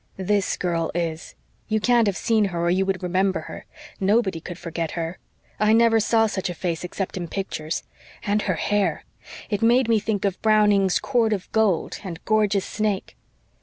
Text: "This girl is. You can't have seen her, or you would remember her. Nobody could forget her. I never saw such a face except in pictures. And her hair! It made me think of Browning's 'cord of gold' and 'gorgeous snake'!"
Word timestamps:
"This 0.17 0.57
girl 0.57 0.89
is. 0.95 1.35
You 1.67 1.79
can't 1.79 2.07
have 2.07 2.17
seen 2.17 2.45
her, 2.45 2.59
or 2.65 2.71
you 2.71 2.87
would 2.87 3.03
remember 3.03 3.41
her. 3.41 3.67
Nobody 3.99 4.39
could 4.41 4.57
forget 4.57 4.93
her. 4.97 5.19
I 5.59 5.73
never 5.73 5.99
saw 5.99 6.25
such 6.25 6.49
a 6.49 6.55
face 6.55 6.83
except 6.83 7.17
in 7.17 7.27
pictures. 7.27 7.83
And 8.23 8.41
her 8.41 8.55
hair! 8.55 9.03
It 9.51 9.61
made 9.61 9.87
me 9.87 9.99
think 9.99 10.25
of 10.25 10.41
Browning's 10.41 10.97
'cord 10.97 11.33
of 11.33 11.51
gold' 11.51 11.99
and 12.03 12.19
'gorgeous 12.25 12.65
snake'!" 12.65 13.15